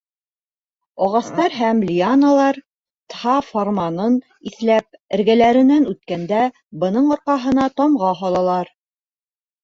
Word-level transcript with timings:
Ағастар 1.07 1.53
һәм 1.55 1.81
лианалар, 1.89 2.57
Тһа 3.13 3.35
фарманын 3.49 4.15
иҫләп, 4.51 4.97
эргәләренән 5.17 5.85
үткәндә, 5.91 6.41
бының 6.85 7.11
арҡаһына 7.17 7.67
тамға 7.83 8.11
һалалар. 8.23 8.73